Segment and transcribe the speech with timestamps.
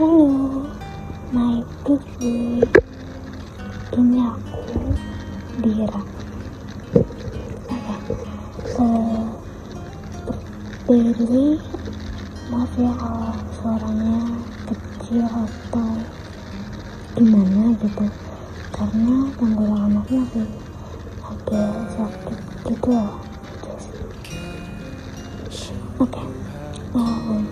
[0.00, 0.64] Halo,
[1.28, 2.64] my boy.
[3.92, 4.80] Ini aku
[5.60, 6.00] Dira.
[8.80, 10.40] Oke,
[10.88, 11.60] Billy,
[12.48, 14.40] maaf ya kalau suaranya
[14.72, 15.92] kecil atau
[17.12, 18.08] gimana gitu
[18.72, 20.48] karena tenggorokan aku masih
[21.28, 22.40] agak sakit
[22.72, 23.20] gitu loh
[26.00, 26.39] oke nah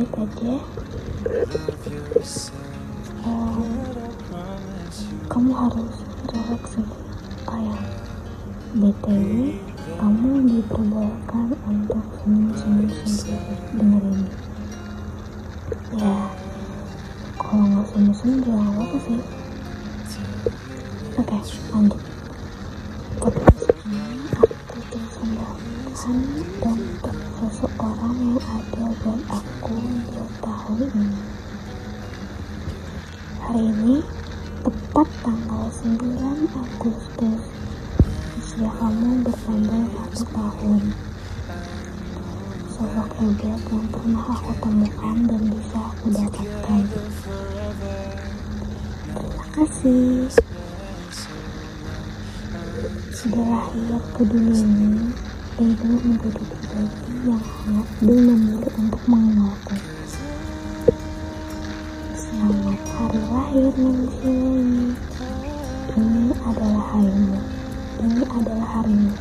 [0.00, 0.52] lanjut aja
[3.20, 3.64] Eh,
[5.28, 5.92] kamu harus
[6.32, 6.64] relax
[7.44, 7.84] kayak
[8.80, 9.60] btw
[10.00, 13.54] kamu diperbolehkan untuk senyum-senyum sendiri.
[13.76, 14.28] Denger ini
[16.00, 16.16] ya
[17.36, 19.20] kalau nggak senyum-senyum juga nggak apa sih.
[21.20, 21.38] Oke
[21.76, 22.02] lanjut.
[23.20, 23.68] Podcast
[24.32, 30.02] aku persembahkan untuk seseorang yang ada buat aku di
[30.42, 30.90] tahun.
[30.98, 31.22] Ini
[33.38, 33.96] hari ini
[34.66, 37.42] tepat tanggal 9 Agustus.
[38.40, 40.82] Usia kamu bertambah satu tahun.
[42.74, 46.84] Sosok hebat yang pernah aku temukan dan bisa aku dapatkan.
[49.14, 50.26] Terima kasih.
[53.14, 55.29] Sudah lahir ke dunia ini
[55.60, 59.76] Edo menjadi pribadi yang hangat dan memilih untuk mengenalku
[62.16, 64.96] selamat hari lahir manusia ini
[66.00, 67.40] ini adalah harimu
[68.00, 69.12] ini adalah harimu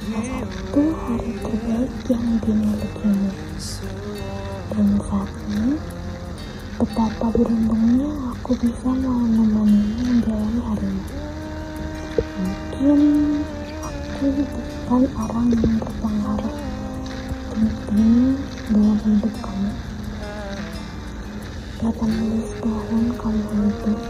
[0.00, 3.30] salah satu hari terbaik yang dimilikimu
[4.72, 5.76] dan saat ini
[6.80, 11.04] betapa beruntungnya aku bisa menemanimu menjalani harimu
[12.40, 13.00] mungkin
[14.18, 16.56] aku bukan orang yang berpengaruh
[17.54, 18.34] penting
[18.66, 19.70] dalam hidup kamu.
[21.86, 24.00] 18 tahun kamu hidup.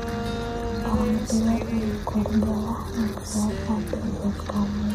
[0.88, 2.56] Orang tua dan keluarga
[2.96, 4.86] yang selalu ada buat kamu.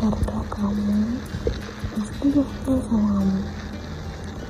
[0.00, 1.00] Keluarga kamu
[1.92, 3.40] pasti bangga sama kamu.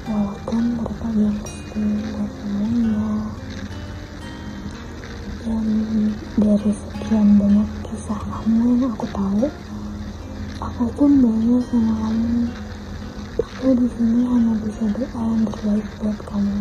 [0.07, 3.03] Walaupun mereka buat semuanya
[5.43, 5.67] dan
[6.39, 6.98] dari sekian banyak
[8.49, 9.45] yang aku tahu
[10.57, 12.49] aku pun bangga sama kamu.
[13.39, 16.59] Aku di sini hanya bisa doa yang terbaik buat kamu.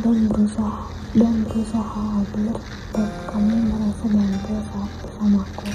[0.00, 2.56] Dan berusaha dan berusaha agar
[2.96, 5.68] buat kamu merasa bangga saat bersamaku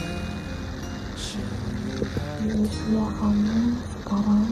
[2.39, 4.47] di usia kamu sekarang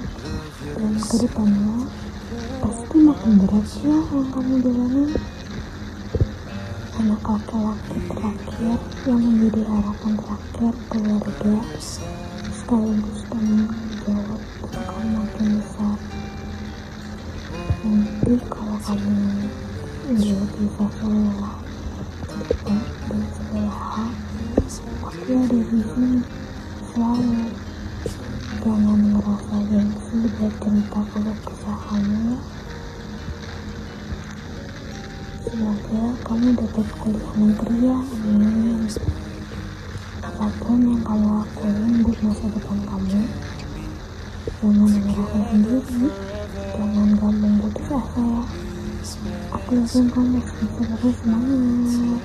[0.76, 1.78] dan ke depannya
[2.60, 5.04] pasti makin berat ya yang kamu jalani
[6.98, 11.56] anak laki-laki terakhir yang menjadi harapan terakhir keluarga
[12.50, 13.70] sekaligus tanggung
[14.02, 14.42] jawab
[14.74, 15.98] kamu makin besar.
[17.86, 19.30] Nanti kalau kamu
[20.10, 21.56] udah bisa sekolah
[22.26, 24.14] cepat dan sehat
[25.06, 26.20] aku ada di sini
[26.90, 27.46] selalu
[28.66, 31.02] jangan merasa gengsi buat cerita
[31.46, 32.42] kesah kamu
[35.48, 38.84] semoga kamu dapat kuliah negeri ya amin.
[40.20, 43.08] Apa pun yang kamu lakuin buat masa depan kamu
[44.60, 46.12] jangan menyerahkan sendiri
[46.76, 48.44] jangan gampang putus asa ya
[49.56, 52.20] aku yakin kamu bisa terus semangat.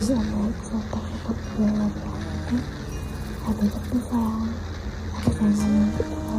[0.00, 2.08] Om baik serta support lagi
[3.48, 4.52] ada terus sayang
[5.16, 6.29] aku sayang kamu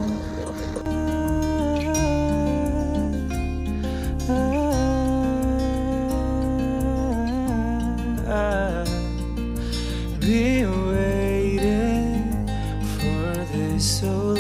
[13.81, 14.30] so